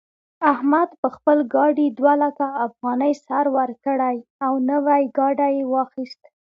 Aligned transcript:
احمد 0.53 0.89
په 1.01 1.07
خپل 1.15 1.37
ګاډي 1.53 1.87
دوه 1.97 2.13
لکه 2.23 2.45
افغانۍ 2.67 3.13
سر 3.25 3.45
ورکړې 3.57 4.17
او 4.45 4.53
نوی 4.69 5.01
ګاډی 5.17 5.51
يې 5.59 5.65
واخيست. 5.73 6.21